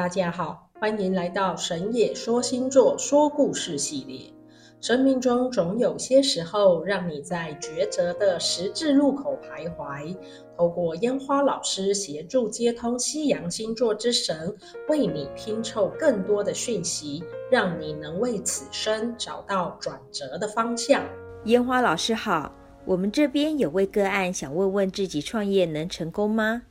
[0.00, 4.32] 大家好，欢迎来到神野说星座说故事系列。
[4.80, 10.16] 生命中总有些时候，让你在抉择的十字路口徘徊。
[10.56, 14.56] 透过烟花老师协助接通西洋星座之神，
[14.88, 21.04] 为你拼凑更多的讯息，让你能为此生找到转折的方向。
[21.44, 22.50] 烟花老师好，
[22.86, 26.62] 我们这边有位个案想问问自己创业能成功吗？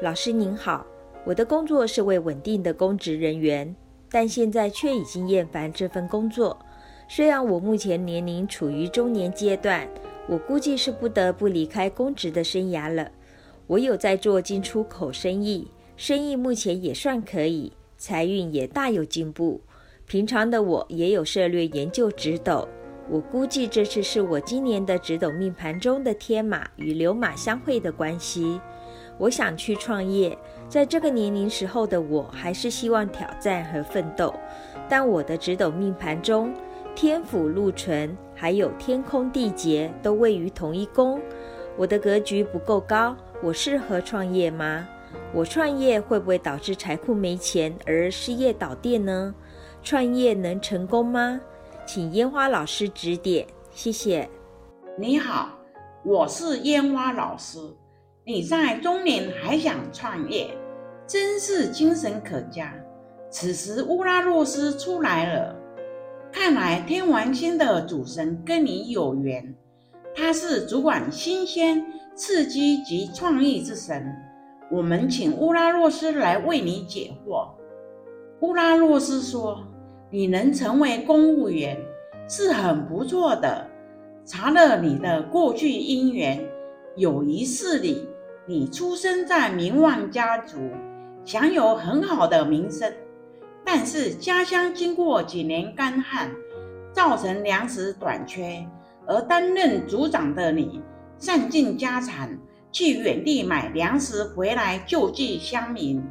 [0.00, 0.86] 老师您好。
[1.24, 3.74] 我的工作是位稳定的公职人员，
[4.10, 6.58] 但现在却已经厌烦这份工作。
[7.08, 9.86] 虽然我目前年龄处于中年阶段，
[10.26, 13.10] 我估计是不得不离开公职的生涯了。
[13.66, 19.60] 我有在做进出口生意，生意目前也算可以，财运也大有进步。
[20.06, 22.66] 平常的我也有涉猎研究直斗，
[23.08, 28.60] 我估计这次是我今年的直斗命盘中的天马与流马相会的关系。
[29.20, 34.32] 我想去创业，在这个年龄时候的我，还是希望挑战和奋斗。
[34.88, 36.54] 但我的直斗命盘中，
[36.94, 41.20] 天府禄存还有天空地劫都位于同一宫，
[41.76, 44.88] 我的格局不够高，我适合创业吗？
[45.34, 49.34] 我创业会不会导致财库没钱而失业倒店呢？
[49.82, 51.38] 创业能成功吗？
[51.84, 54.26] 请烟花老师指点，谢谢。
[54.96, 55.50] 你好，
[56.04, 57.58] 我是烟花老师。
[58.32, 60.56] 你在中年还想创业，
[61.04, 62.72] 真是精神可嘉。
[63.28, 65.56] 此时乌拉诺斯出来了，
[66.30, 69.52] 看来天王星的主神跟你有缘。
[70.14, 74.14] 他是主管新鲜、刺激及创意之神。
[74.70, 77.48] 我们请乌拉诺斯来为你解惑。
[78.42, 79.66] 乌拉诺斯说
[80.08, 81.76] ：“你能成为公务员
[82.28, 83.66] 是很不错的。
[84.24, 86.40] 查了你的过去姻缘，
[86.94, 88.06] 有一世你。”
[88.50, 90.58] 你出生在名望家族，
[91.24, 92.92] 享有很好的名声，
[93.64, 96.28] 但是家乡经过几年干旱，
[96.92, 98.66] 造成粮食短缺，
[99.06, 100.82] 而担任族长的你，
[101.16, 102.36] 散尽家产
[102.72, 106.02] 去远地买粮食回来救济乡民。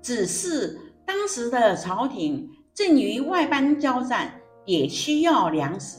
[0.00, 4.32] 只是当时的朝廷正与外邦交战，
[4.64, 5.98] 也需要粮食，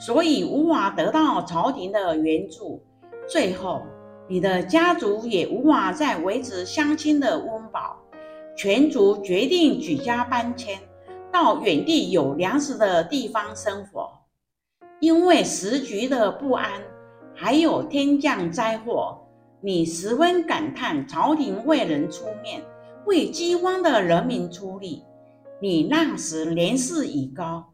[0.00, 2.82] 所以无法得到朝廷的援助，
[3.28, 3.82] 最后。
[4.30, 7.96] 你的家族也无法再维持乡亲的温饱，
[8.56, 10.78] 全族决定举家搬迁
[11.32, 14.08] 到远地有粮食的地方生活。
[15.00, 16.80] 因为时局的不安，
[17.34, 19.18] 还有天降灾祸，
[19.60, 22.62] 你十分感叹朝廷未能出面
[23.06, 25.02] 为饥荒的人民出力。
[25.60, 27.64] 你那时年事已高，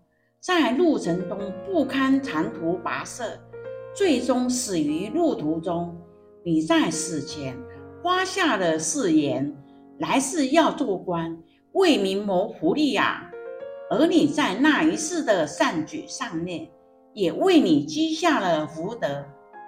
[0.41, 3.39] 在路程中不堪长途跋涉，
[3.95, 5.95] 最终死于路途中。
[6.47, 7.57] 你在死前
[8.05, 9.53] 发下了誓言，
[9.99, 11.37] 来世要做官，
[11.73, 13.29] 为民谋福利啊！
[13.91, 16.69] 而你在那一世的善举上面，
[17.15, 19.25] 也为你积下了福德。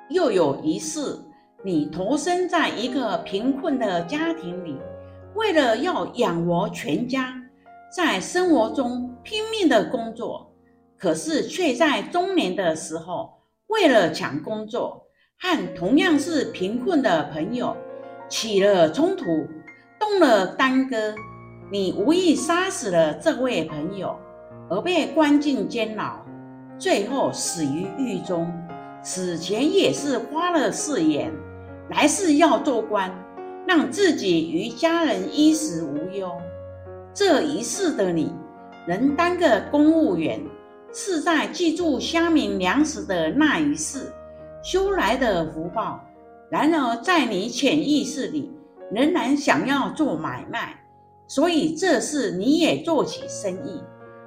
[0.08, 1.18] 又有一世，
[1.64, 4.76] 你投身在一个贫困的家庭里，
[5.34, 7.34] 为了要养活全家，
[7.90, 10.52] 在生活中拼命的工作，
[10.96, 13.32] 可是却在中年的时候，
[13.66, 15.07] 为了抢工作。
[15.40, 17.76] 和同样是贫困的朋友
[18.28, 19.46] 起了冲突，
[19.98, 21.14] 动了干戈，
[21.70, 24.18] 你无意杀死了这位朋友，
[24.68, 26.18] 而被关进监牢，
[26.76, 28.52] 最后死于狱中。
[29.00, 31.32] 死前也是发了誓言，
[31.88, 33.08] 来世要做官，
[33.64, 36.32] 让自己与家人衣食无忧。
[37.14, 38.32] 这一世的你，
[38.88, 40.40] 能当个公务员，
[40.92, 44.12] 是在记住乡民粮食的那一世。
[44.70, 45.98] 修来的福报，
[46.50, 48.52] 然而在你潜意识里
[48.92, 50.78] 仍然想要做买卖，
[51.26, 53.80] 所以这事你也做起生意，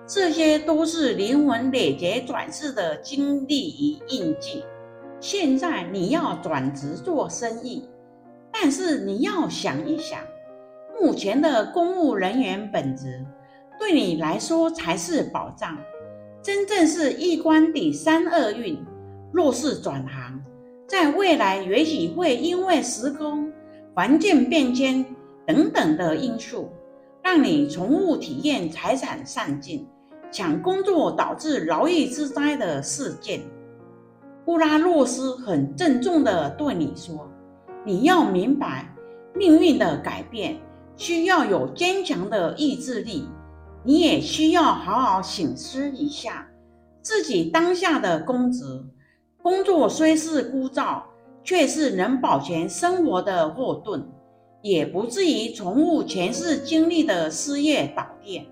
[0.07, 4.63] 这些都是灵魂累劫转世的经历与印记。
[5.19, 7.88] 现在你要转职做生意，
[8.51, 10.18] 但是你要想一想，
[11.00, 13.24] 目前的公务人员本职
[13.80, 15.77] 对你来说才是保障，
[16.42, 18.83] 真正是一官抵三厄运。
[19.33, 20.40] 若是转行，
[20.91, 23.49] 在未来也许会因为时空、
[23.95, 25.05] 环境变迁
[25.47, 26.69] 等等的因素，
[27.23, 29.88] 让你重复体验财产散尽、
[30.29, 33.39] 抢工作导致劳役之灾的事件。
[34.47, 37.31] 乌拉诺斯很郑重地对你说
[37.88, 38.93] ：“你要明白，
[39.33, 40.59] 命运的改变
[40.97, 43.29] 需要有坚强的意志力，
[43.85, 46.45] 你也需要好好省思一下
[47.01, 48.65] 自己当下的公职。”
[49.41, 51.01] 工作虽是枯燥，
[51.43, 54.07] 却是能保全生活的后盾。
[54.61, 58.45] 也不至于重复前世经历的失业倒店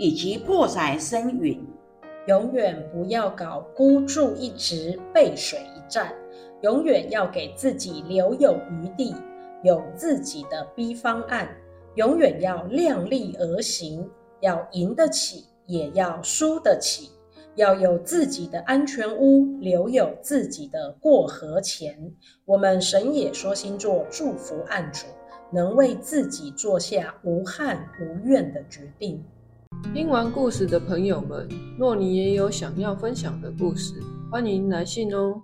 [0.00, 1.64] 以及破财生云。
[2.26, 6.12] 永远不要搞孤注一掷、背水一战，
[6.62, 9.14] 永远要给自己留有余地，
[9.62, 11.48] 有自己的 B 方案。
[11.94, 14.10] 永远要量力而行，
[14.40, 17.10] 要赢得起，也要输得起。
[17.56, 22.12] 要有自己的安全屋，留有自己的过河钱。
[22.44, 25.06] 我们神也说星座祝福案主
[25.52, 29.22] 能为自己做下无憾无怨的决定。
[29.92, 31.48] 听完故事的朋友们，
[31.78, 33.94] 若你也有想要分享的故事，
[34.30, 35.42] 欢迎来信哦。